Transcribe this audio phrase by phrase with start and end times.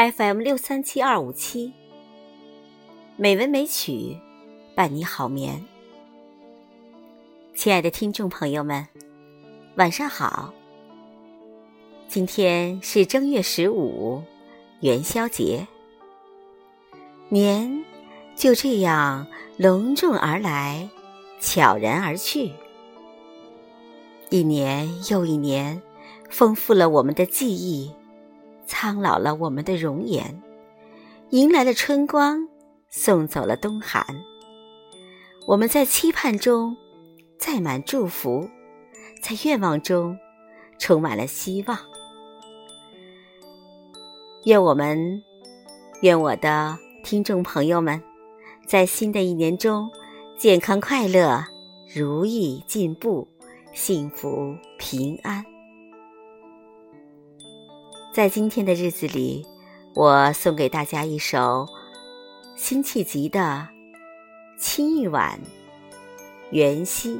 [0.00, 1.74] FM 六三七二五七，
[3.18, 4.16] 美文美曲
[4.74, 5.62] 伴你好眠。
[7.54, 8.88] 亲爱的听众朋友们，
[9.74, 10.54] 晚上好。
[12.08, 14.22] 今天是正月十五，
[14.80, 15.66] 元宵节。
[17.28, 17.84] 年
[18.34, 19.26] 就这样
[19.58, 20.88] 隆重而来，
[21.40, 22.54] 悄然而去。
[24.30, 25.82] 一年又一年，
[26.30, 27.92] 丰富了我们的记忆。
[28.70, 30.40] 苍老了我们的容颜，
[31.30, 32.46] 迎来了春光，
[32.88, 34.06] 送走了冬寒。
[35.48, 36.76] 我们在期盼中
[37.36, 38.48] 载满祝福，
[39.20, 40.16] 在愿望中
[40.78, 41.76] 充满了希望。
[44.44, 45.20] 愿我们，
[46.02, 48.00] 愿我的听众朋友们，
[48.68, 49.90] 在新的一年中
[50.38, 51.44] 健康快乐、
[51.92, 53.26] 如意进步、
[53.74, 55.44] 幸福平安。
[58.12, 59.46] 在今天的日子里，
[59.94, 61.68] 我送给大家一首
[62.56, 63.38] 辛弃疾的
[64.58, 65.40] 《清一晚
[66.50, 67.14] 元夕》。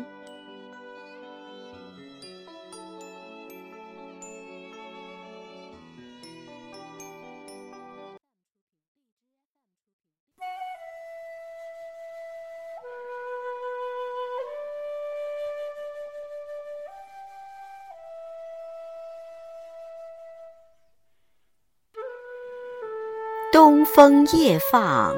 [23.52, 25.16] 东风夜放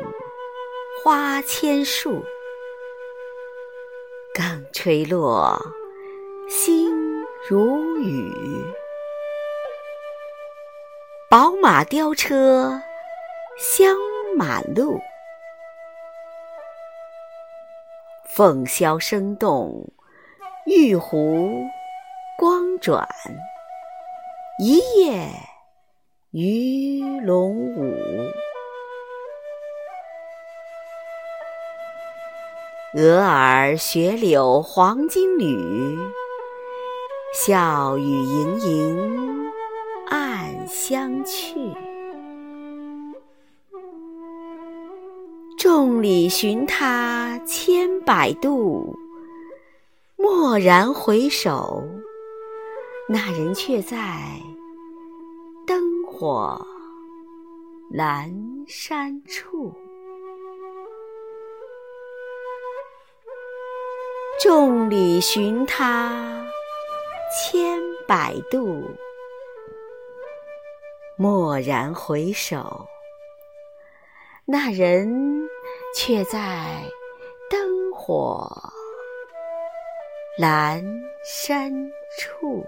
[1.05, 2.25] 花千树，
[4.33, 5.61] 更吹落，
[6.49, 6.91] 星
[7.47, 8.33] 如雨。
[11.29, 12.81] 宝马雕车
[13.59, 13.95] 香
[14.35, 14.99] 满路，
[18.25, 19.93] 凤箫声动，
[20.65, 21.67] 玉壶
[22.39, 23.07] 光转，
[24.59, 25.29] 一夜。
[26.35, 27.95] 鱼龙舞，
[32.95, 35.99] 蛾儿雪柳黄金缕，
[37.35, 39.51] 笑语盈盈
[40.09, 41.55] 暗香去。
[45.59, 48.97] 众里寻他千百度，
[50.17, 51.85] 蓦然回首，
[53.07, 53.99] 那人却在。
[56.23, 56.65] 火
[57.93, 58.33] 阑
[58.69, 59.75] 珊处，
[64.41, 66.47] 众里寻他
[67.35, 68.89] 千百度，
[71.19, 72.87] 蓦然回首，
[74.45, 75.49] 那人
[75.97, 76.85] 却在
[77.51, 78.49] 灯火
[80.41, 80.85] 阑
[81.25, 81.73] 珊
[82.17, 82.65] 处。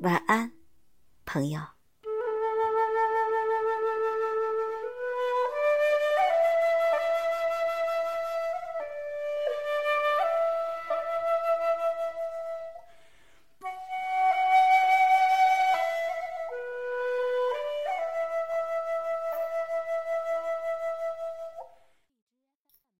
[0.00, 0.52] 晚安，
[1.24, 1.77] 朋友。